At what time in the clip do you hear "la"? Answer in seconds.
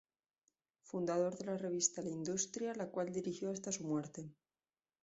1.45-1.59, 2.01-2.09, 2.73-2.89